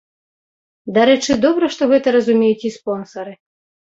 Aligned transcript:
Дарэчы, 0.95 1.31
добра, 1.43 1.69
што 1.77 1.83
гэта 1.93 2.07
разумеюць 2.17 2.65
і 2.69 2.71
спонсары. 2.79 3.33